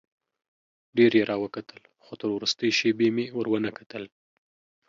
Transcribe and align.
ډېر 0.97 1.11
یې 1.19 1.23
راوکتل 1.31 1.79
خو 2.03 2.13
تر 2.19 2.29
وروستۍ 2.37 2.69
شېبې 2.79 3.07
مې 3.15 3.25
ور 3.37 3.47
ونه 3.49 3.71
کتل. 3.77 4.03